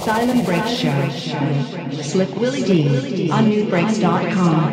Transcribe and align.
Asylum 0.00 0.40
Break 0.46 0.64
Show. 0.64 0.88
SlickWillyDee 2.00 3.30
on 3.30 3.50
nubreaks.com. 3.50 4.72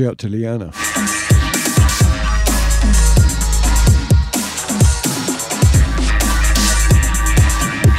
shout 0.00 0.16
to 0.16 0.28
Liana. 0.30 0.72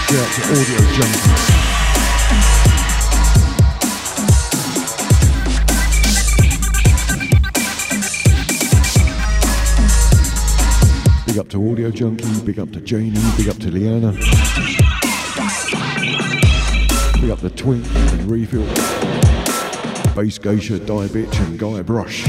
shout 0.09 0.31
to 0.33 0.41
Audio 0.49 0.80
Junkie. 0.97 1.31
Big 11.27 11.38
up 11.38 11.49
to 11.49 11.71
Audio 11.71 11.91
Junkie, 11.91 12.41
big 12.43 12.58
up 12.58 12.71
to 12.71 12.81
Janie, 12.81 13.21
big 13.38 13.47
up 13.47 13.58
to 13.58 13.69
Liana. 13.69 14.11
Big 17.21 17.30
up 17.30 17.41
to 17.41 17.49
Twink 17.52 17.86
and 17.95 18.23
Refill. 18.23 19.20
Bass 20.16 20.38
Geisha, 20.38 20.78
Die 20.78 21.08
Bitch 21.08 21.40
and 21.40 21.58
Guy 21.58 21.81
Brush. 21.81 22.23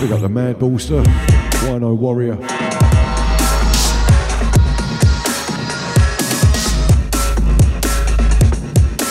Big 0.00 0.12
up 0.12 0.20
the 0.20 0.28
Mad 0.28 0.58
Ballster, 0.58 1.02
Wino 1.64 1.96
Warrior. 1.96 2.36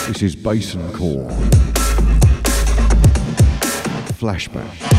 This 0.06 0.22
is 0.22 0.36
Bassencore. 0.36 1.30
Flashback. 4.18 4.89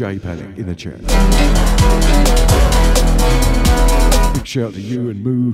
J 0.00 0.18
Panic 0.18 0.56
in 0.56 0.64
the 0.64 0.74
chat. 0.74 0.96
Big 4.32 4.46
shout 4.46 4.72
to 4.72 4.80
you 4.80 5.10
and 5.10 5.22
Moo, 5.22 5.52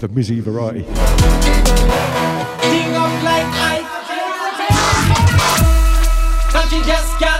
the 0.00 0.08
Mizzy 0.08 0.40
variety. 0.40 0.84
I. 7.26 7.33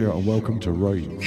And 0.00 0.26
welcome 0.26 0.58
to 0.58 0.72
Rain. 0.72 1.23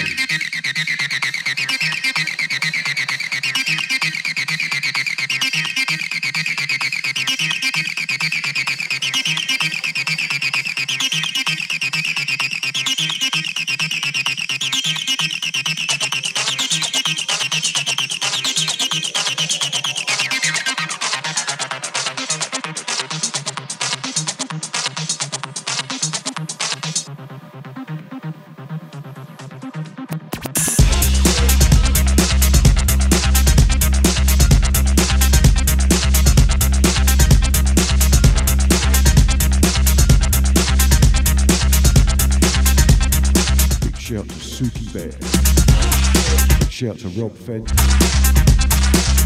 Shout 46.87 46.99
to 46.99 47.21
Rob 47.21 47.33
Fent. 47.33 47.67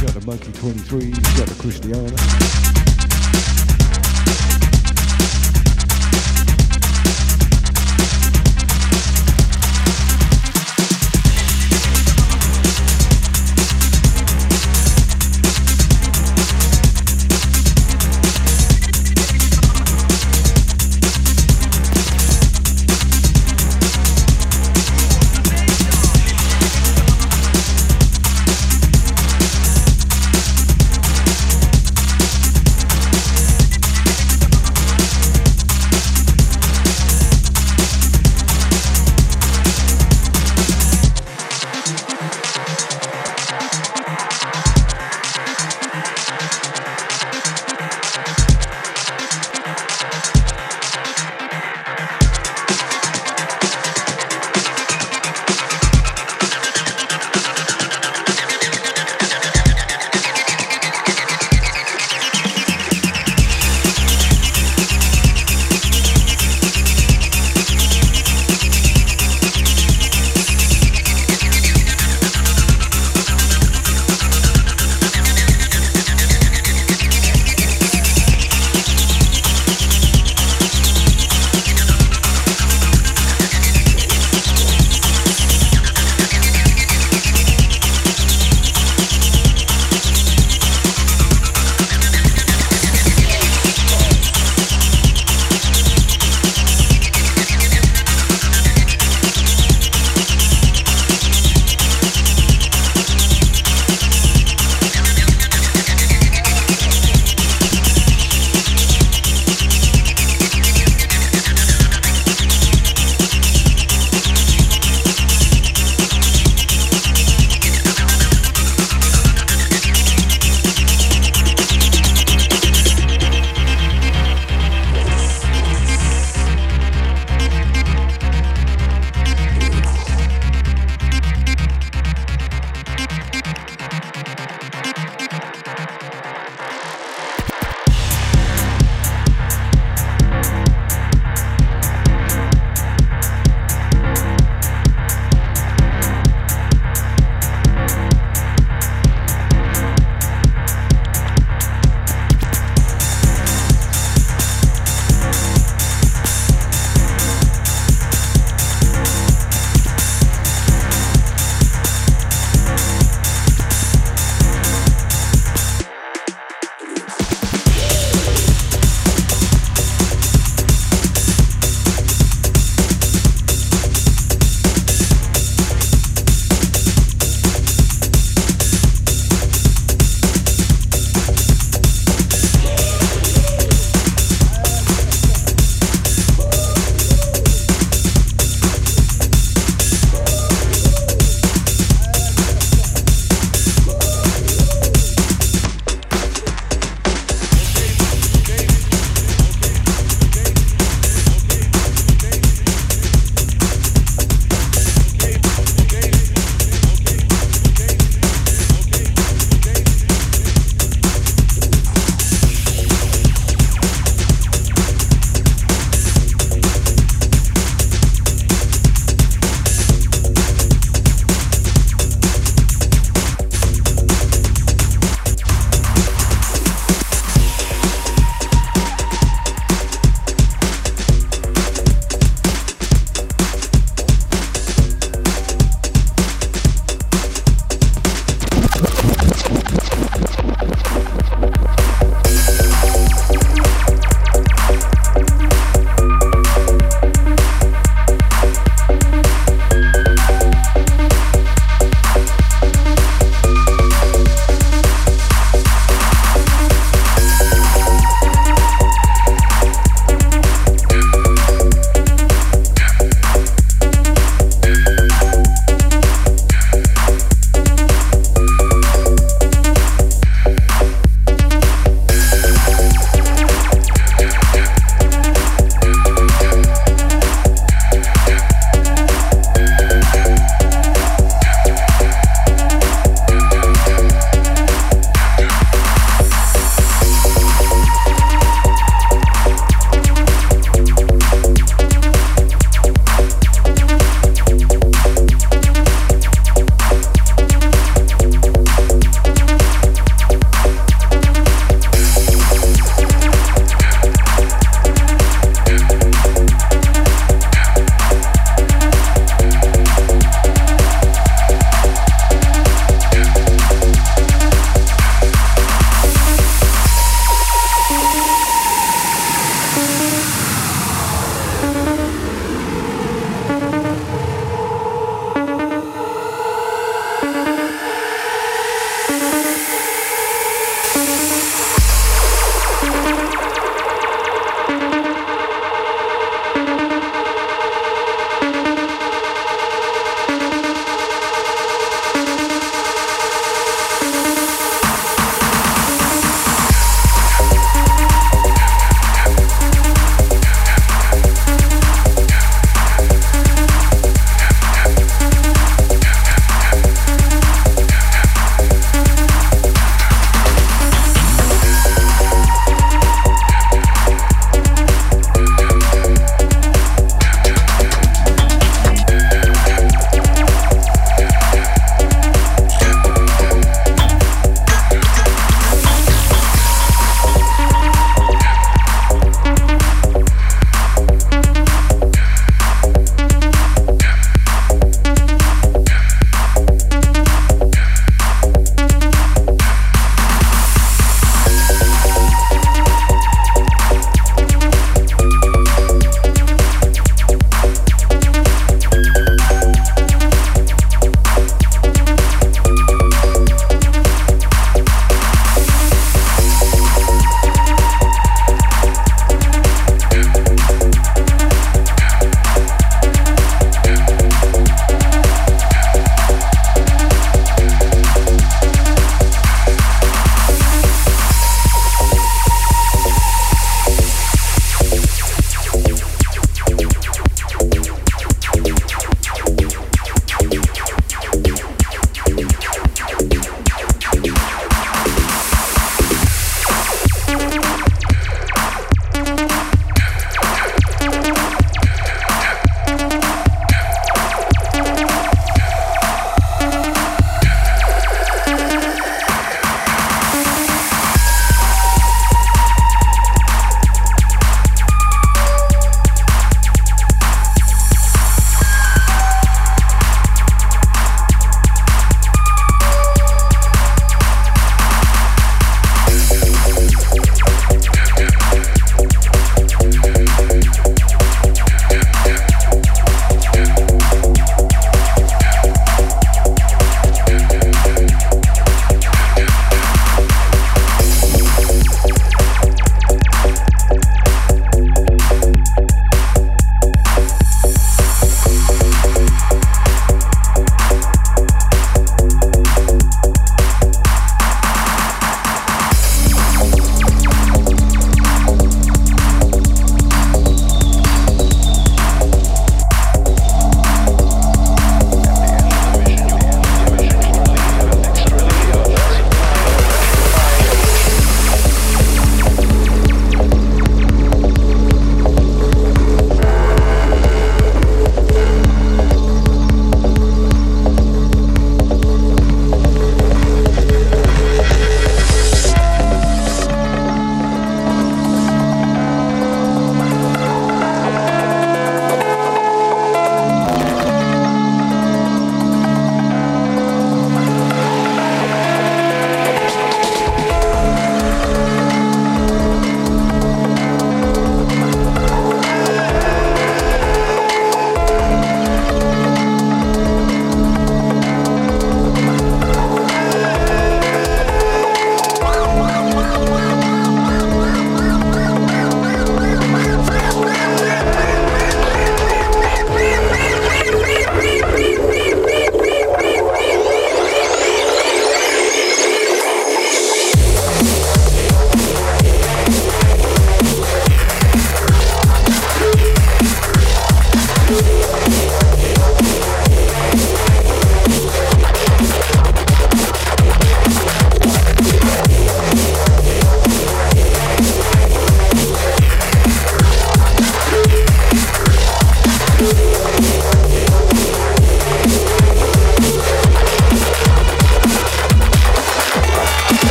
Shout 0.00 0.20
to 0.20 0.26
Monkey 0.26 0.50
23. 0.50 1.12
Shout 1.12 1.46
to 1.46 1.54
Christiana. 1.54 2.83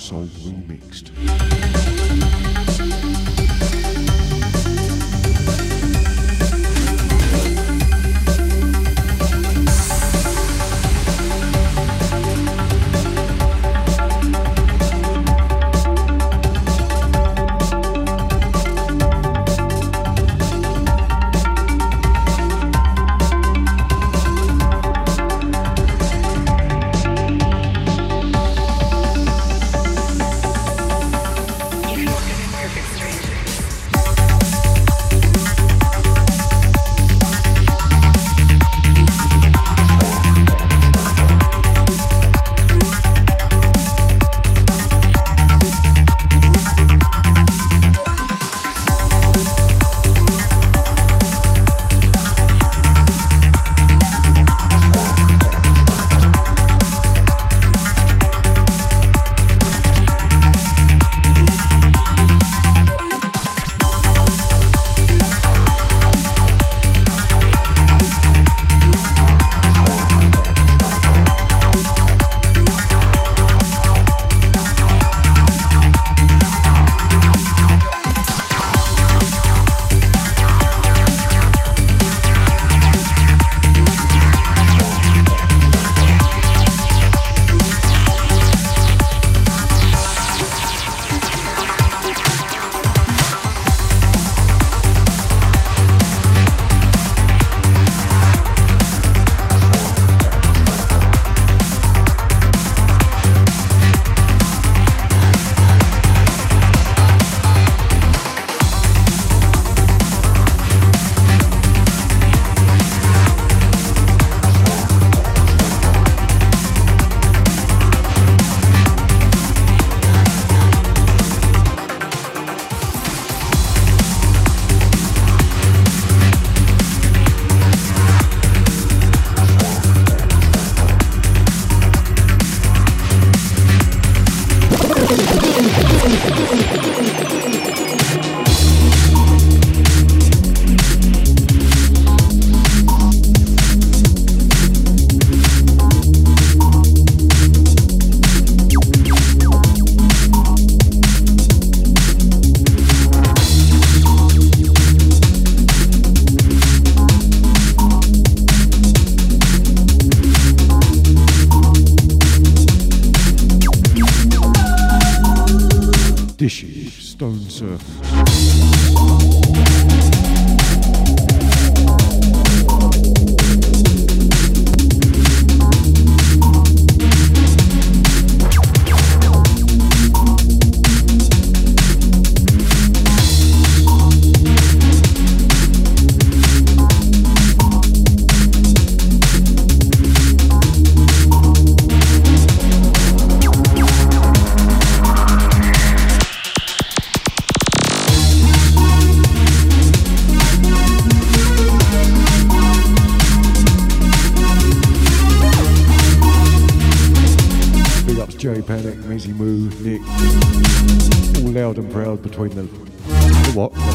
soul 0.00 0.28
blue 0.42 0.56
mixed. 0.66 1.79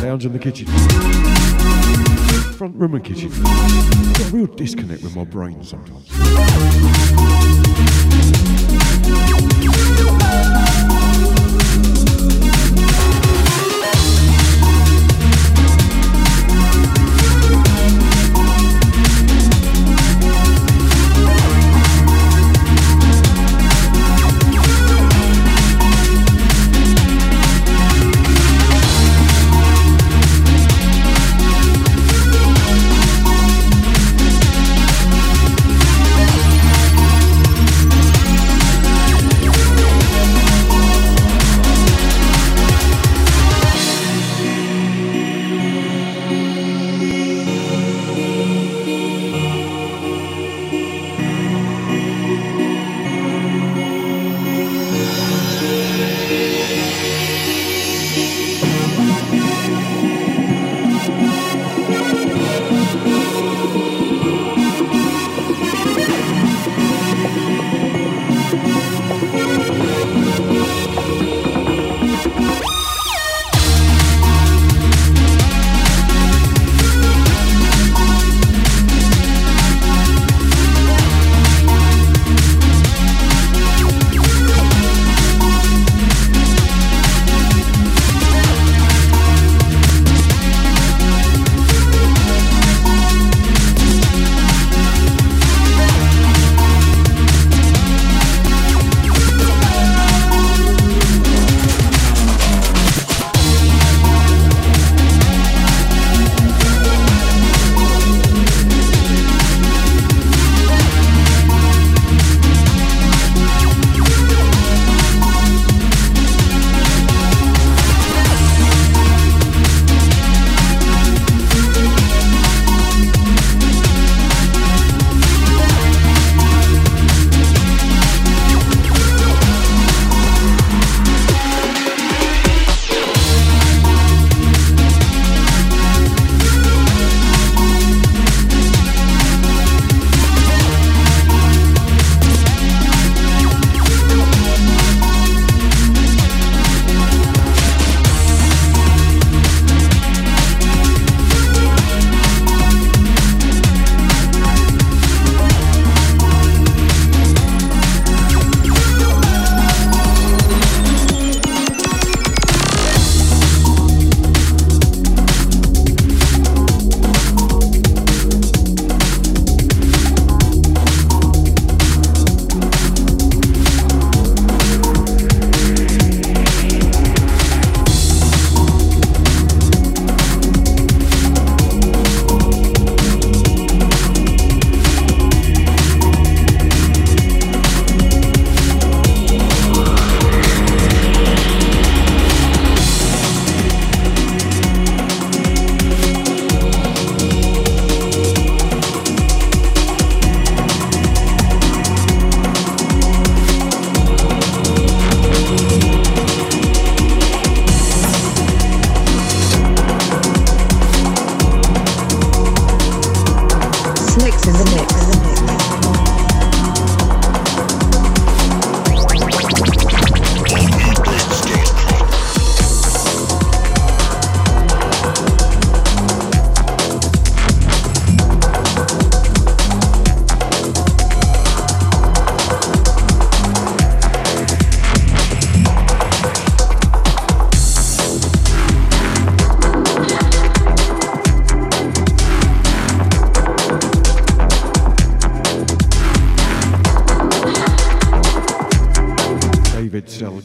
lounge 0.06 0.26
and 0.26 0.36
the 0.36 0.40
kitchen. 0.40 0.68
Front 2.54 2.76
room 2.76 2.94
and 2.94 3.04
kitchen. 3.04 3.30
Got 3.32 4.22
a 4.22 4.36
real 4.36 4.46
disconnect 4.46 5.02
with 5.02 5.16
my 5.16 5.24
brain 5.24 5.64
sometimes. 5.64 6.12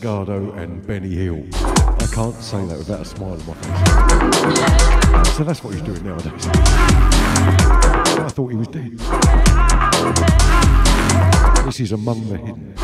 And 0.02 0.86
Benny 0.86 1.14
Hill. 1.14 1.44
I 1.52 2.08
can't 2.10 2.34
say 2.36 2.64
that 2.64 2.78
without 2.78 3.00
a 3.00 3.04
smile 3.04 3.32
on 3.32 3.46
my 3.46 3.52
face. 3.52 5.36
So 5.36 5.44
that's 5.44 5.62
what 5.62 5.74
he's 5.74 5.82
doing 5.82 6.02
nowadays. 6.02 6.46
I 6.46 8.30
thought 8.30 8.48
he 8.48 8.56
was 8.56 8.68
dead. 8.68 8.98
This 11.66 11.80
is 11.80 11.92
Among 11.92 12.26
the 12.30 12.38
Hidden. 12.38 12.74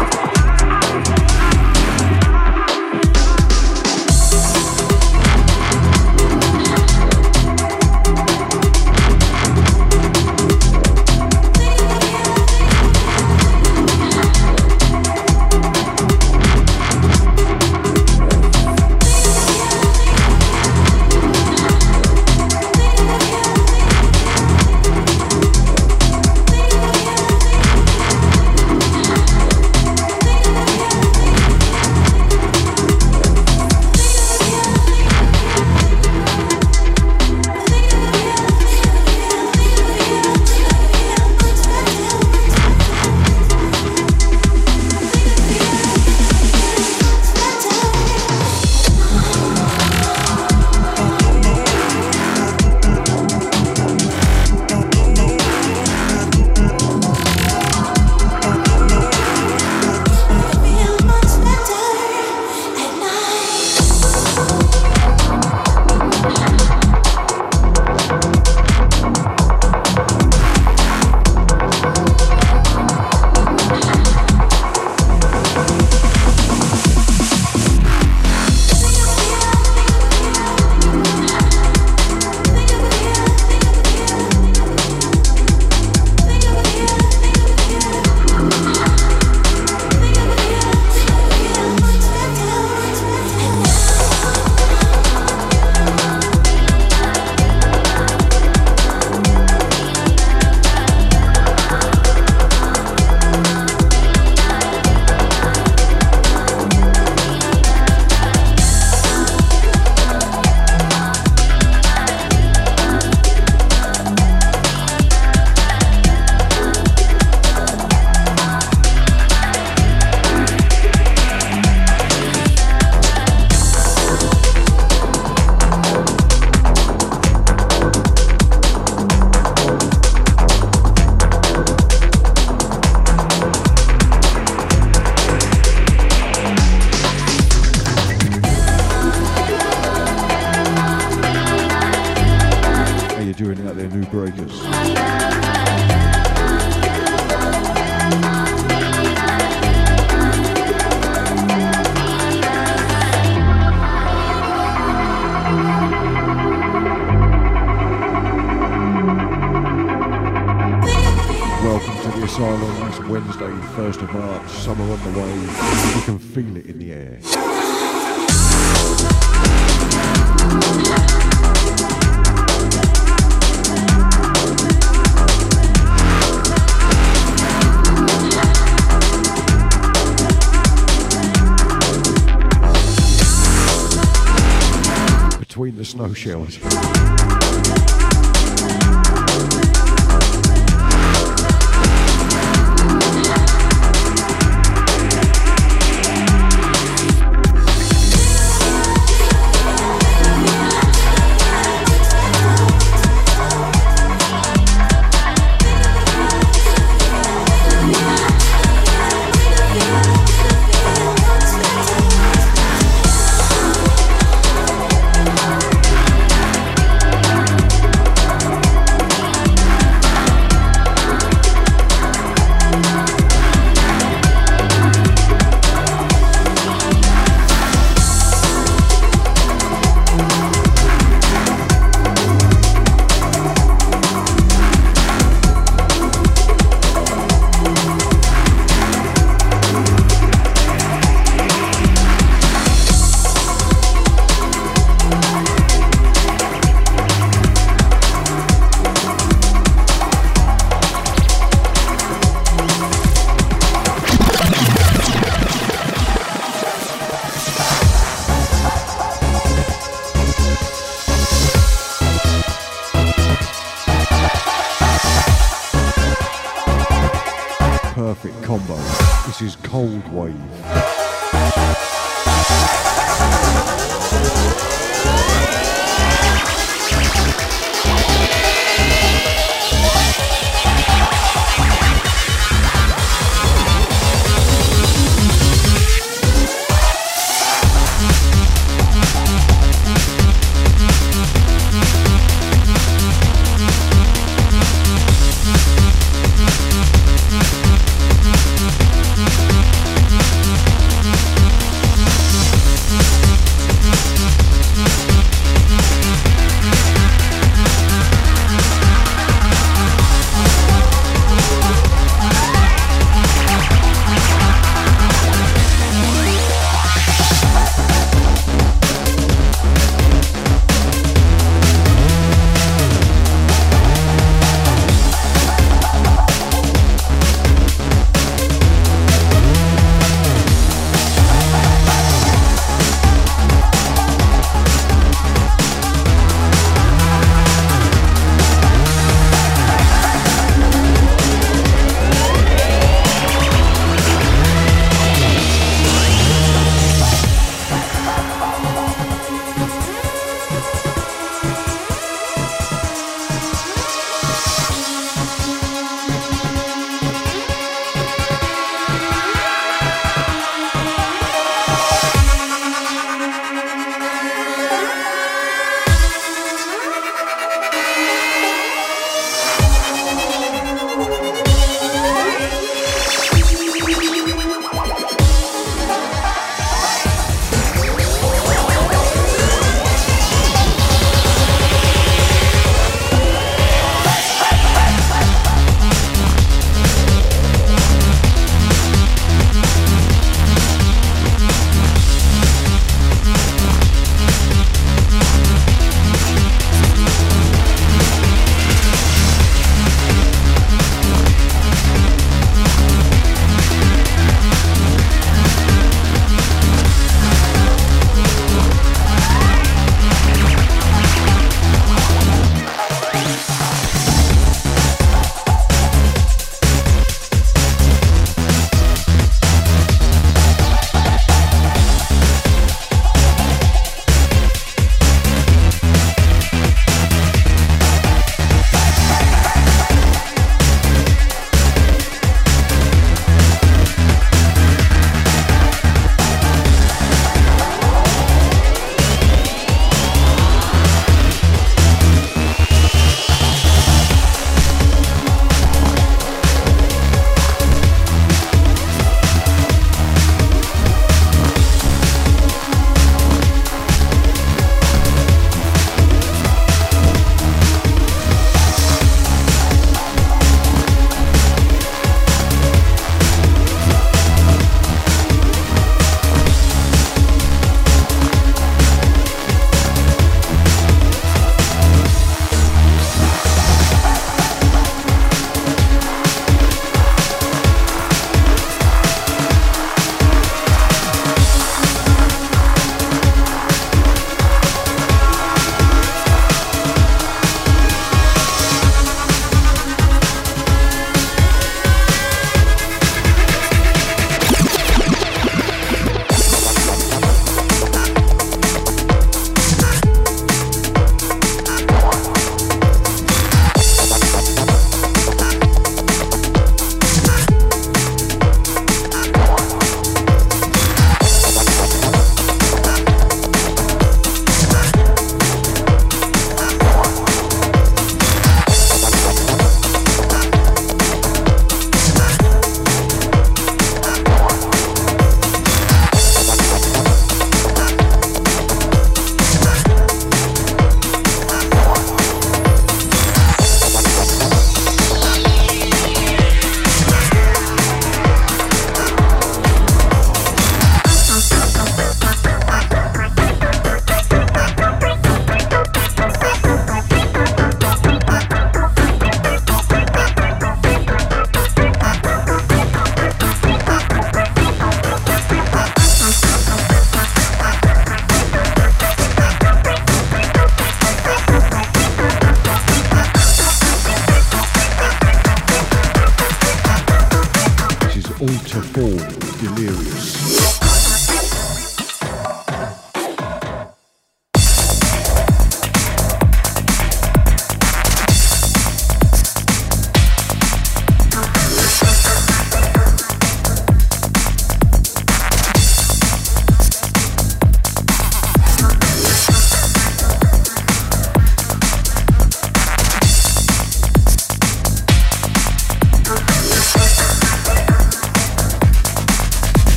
challenge. 186.26 186.65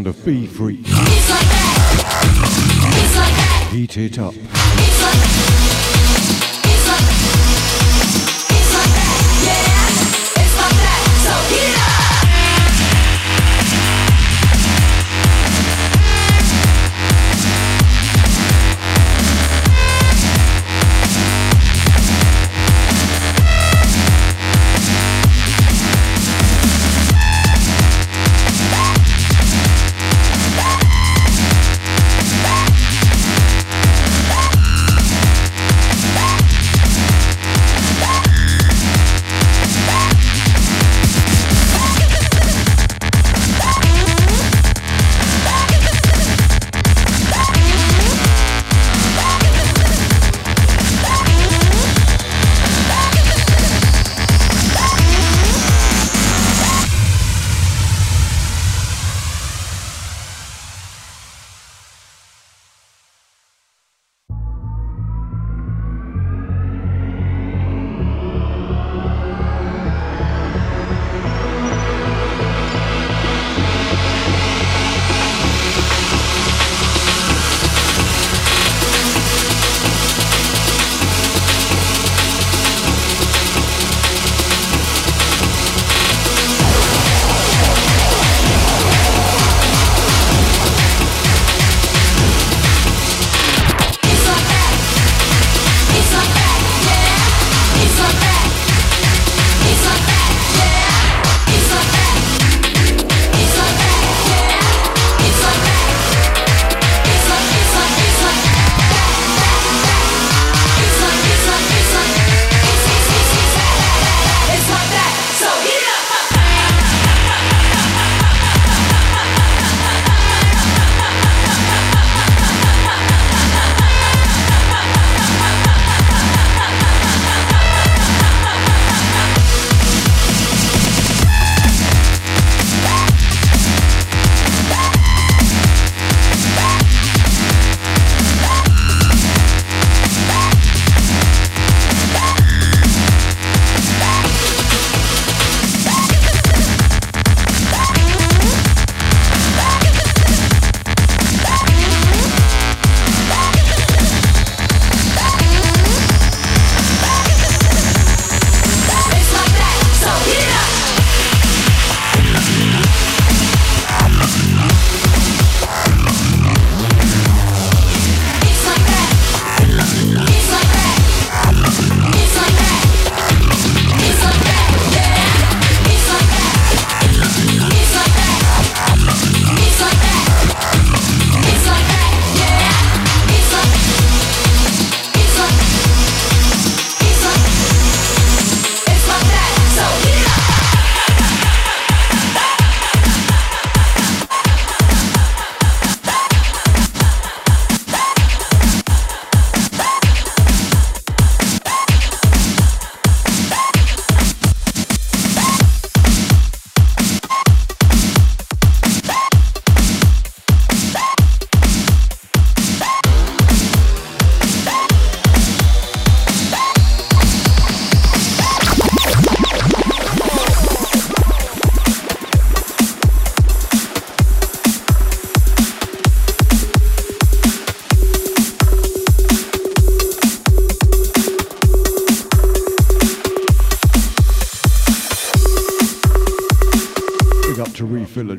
Sound 0.00 0.06
of 0.06 0.24
B-Phreak. 0.24 0.86
Heat 3.70 3.98
it 3.98 4.18
up. 4.18 4.34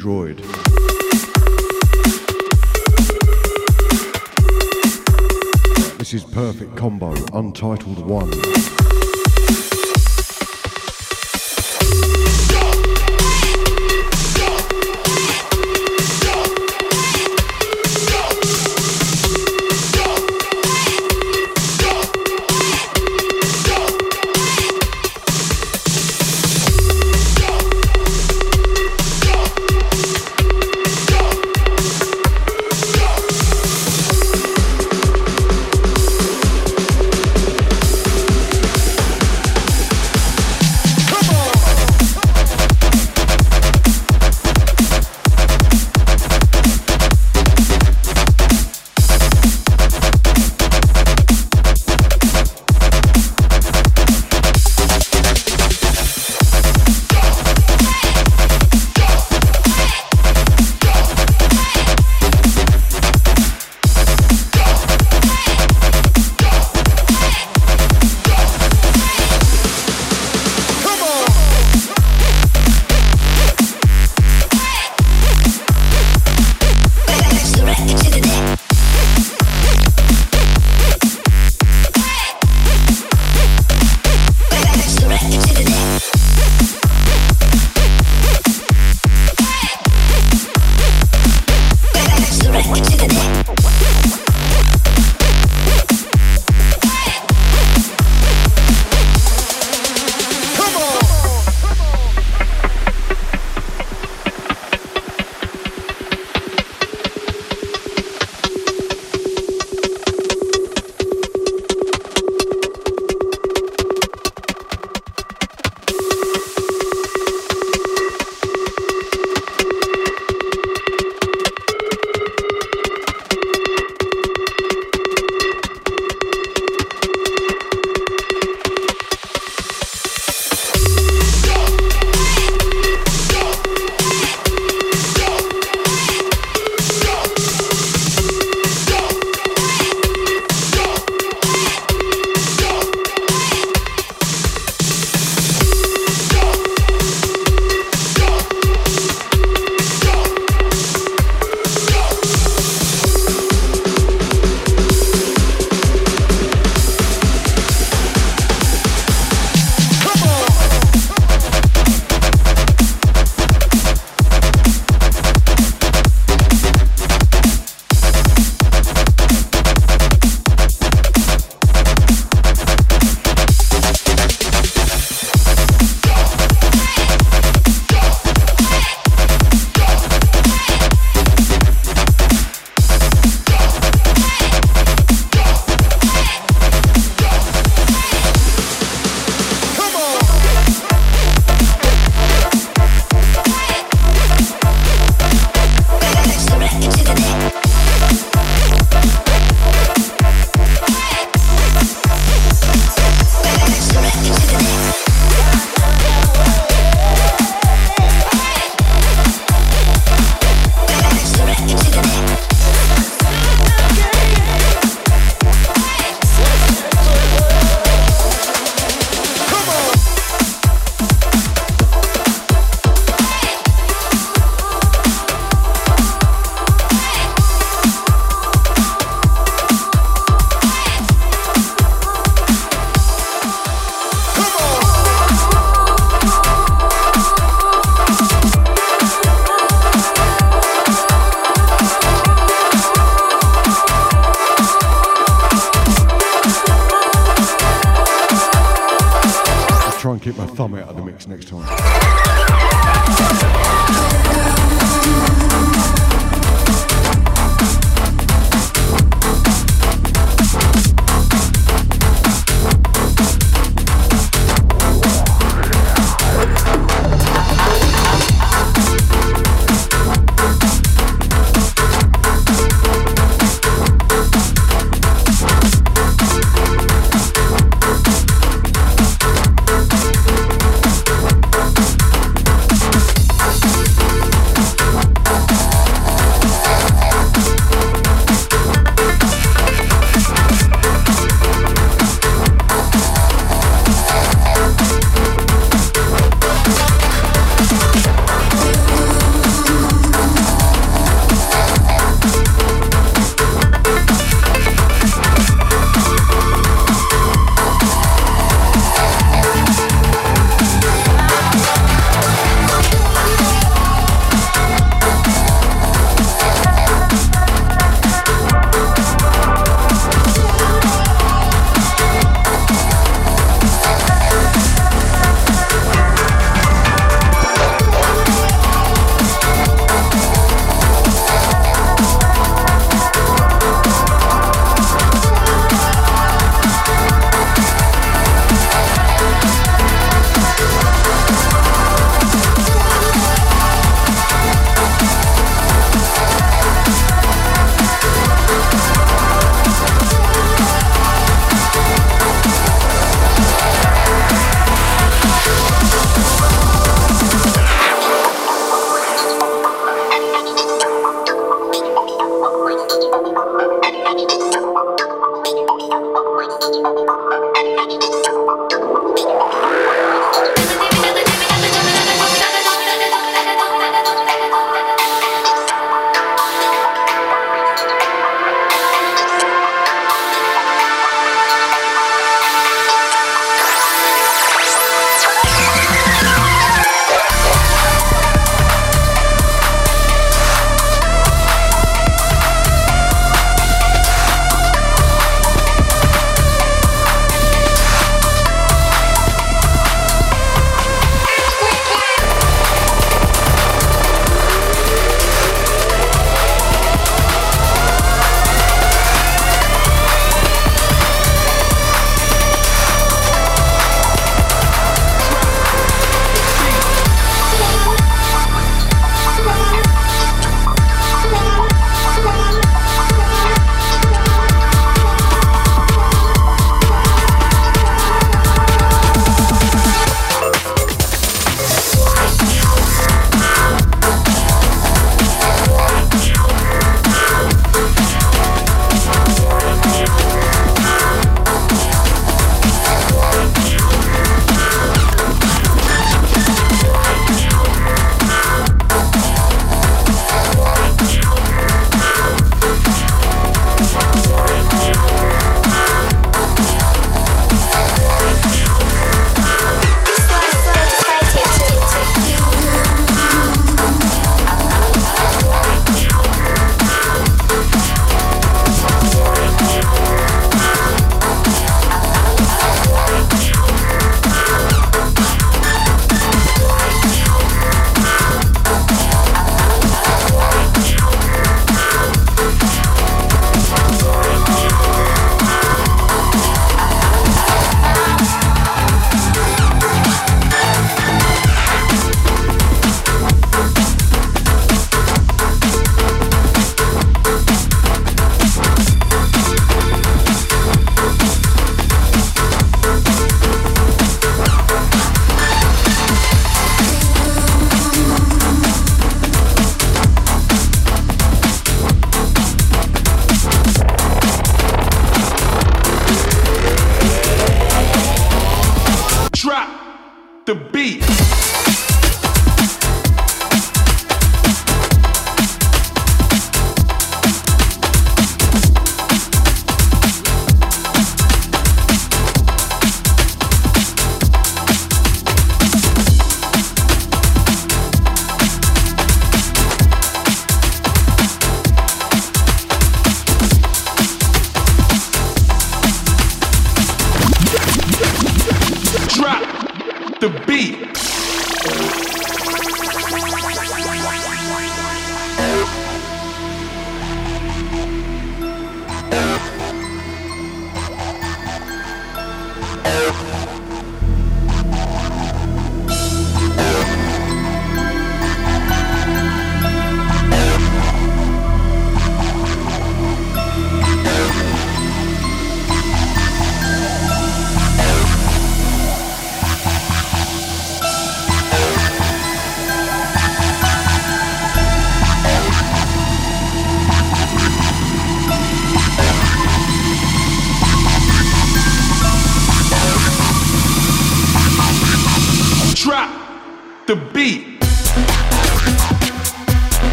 droid. 0.00 0.38
This 5.98 6.14
is 6.14 6.24
Perfect 6.24 6.74
Kombo, 6.74 7.14
Untitled 7.38 8.06
1. 8.06 8.79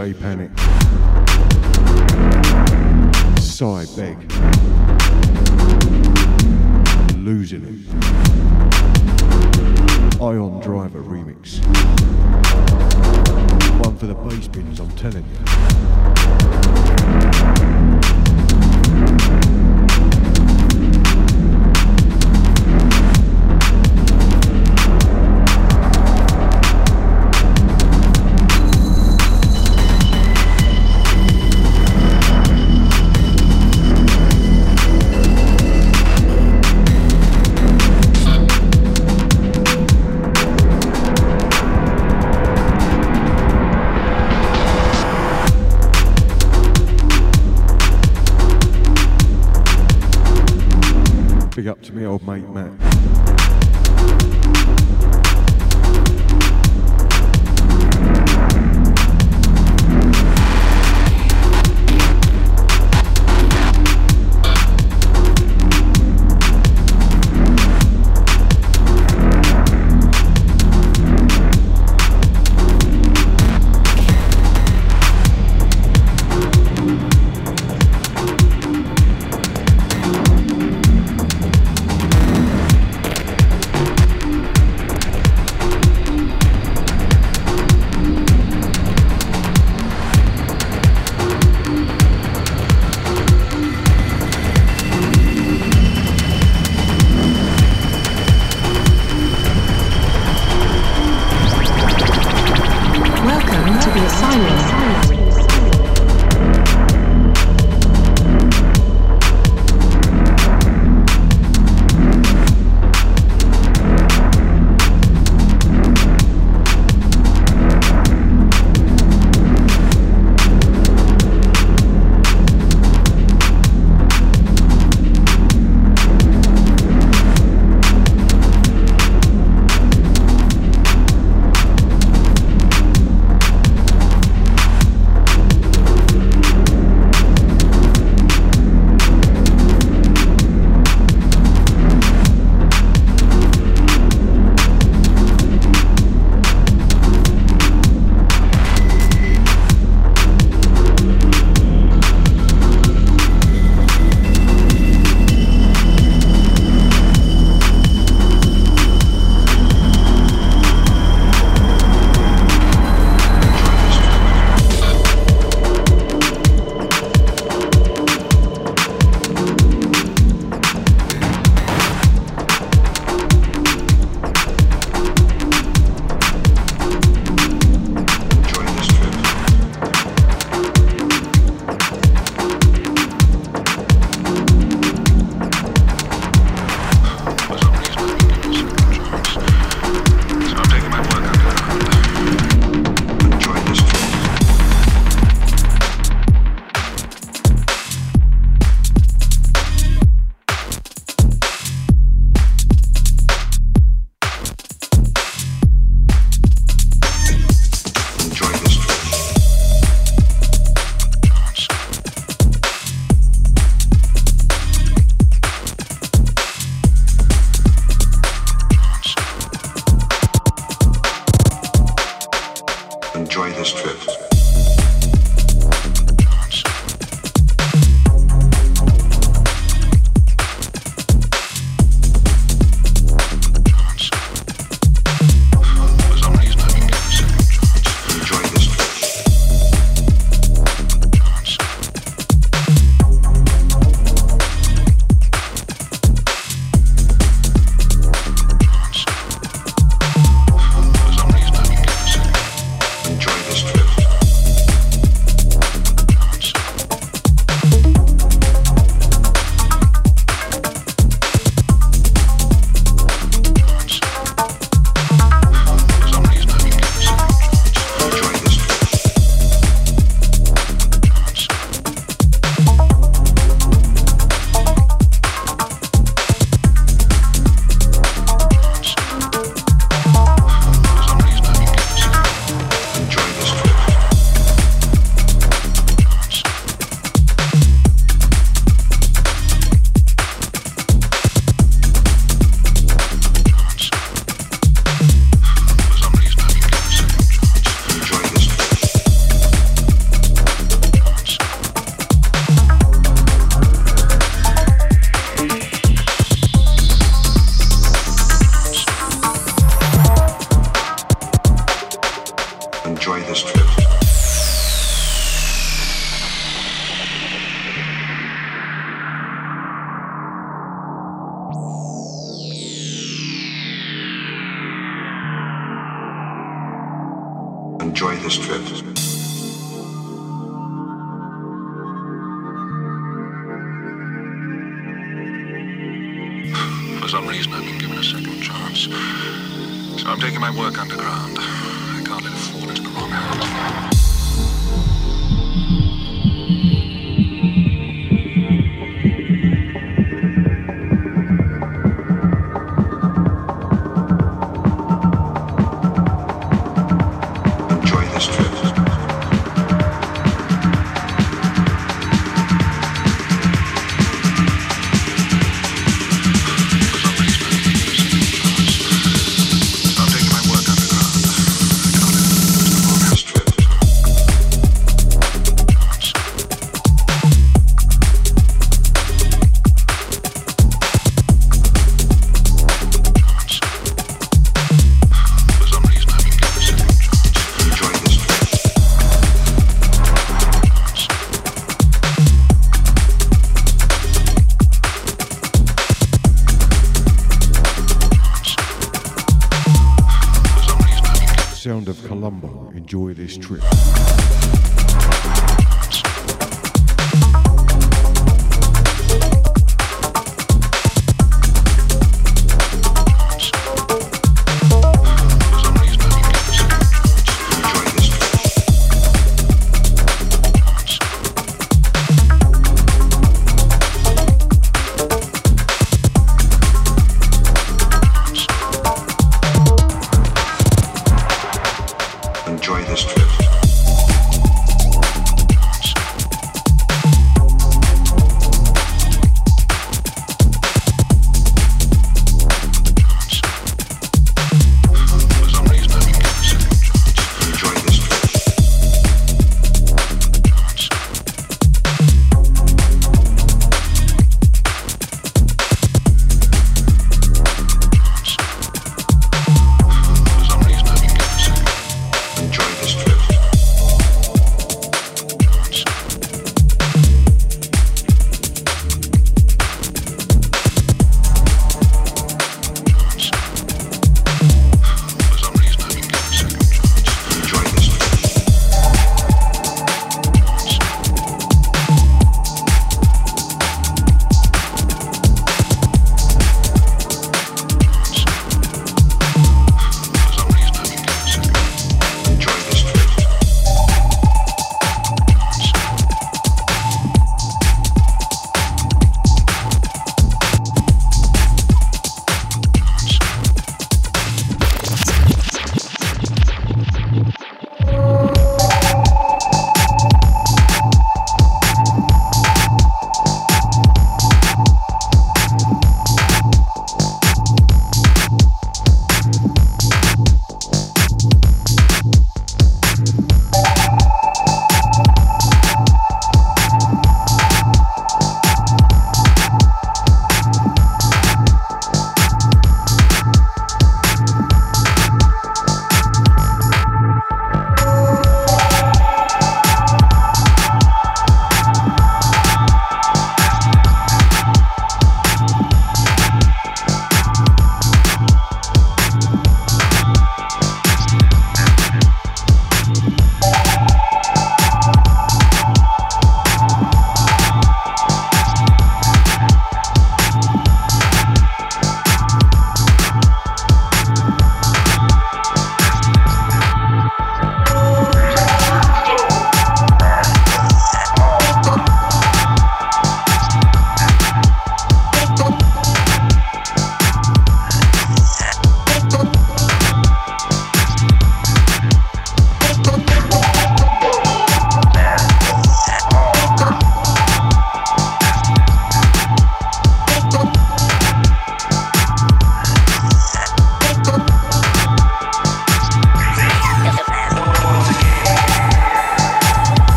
Panic. 0.00 0.49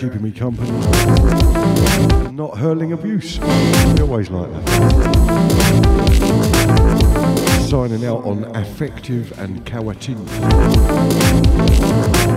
Keeping 0.00 0.22
me 0.22 0.32
company. 0.32 0.70
And 2.26 2.34
not 2.34 2.56
hurling 2.56 2.92
abuse. 2.92 3.38
We 3.38 4.00
always 4.00 4.30
like 4.30 4.50
that. 4.50 4.66
Signing 7.68 8.06
out 8.06 8.24
on 8.24 8.44
Affective 8.56 9.38
and 9.38 9.62
Kawatin. 9.66 10.16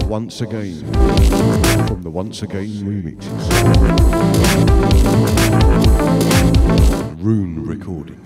Once 0.10 0.42
again. 0.42 0.80
From 1.88 2.02
the 2.02 2.10
Once 2.10 2.42
Again 2.42 2.68
remixes. 2.68 3.24
Rune 7.24 7.66
recording. 7.66 8.20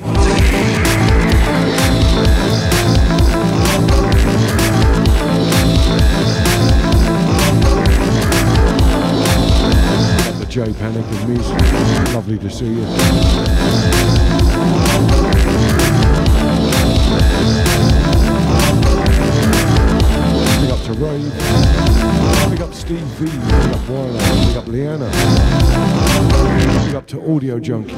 Junkie. 27.60 27.94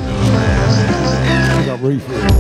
Big 1.58 1.70
up 1.70 1.82
Reefer. 1.82 2.39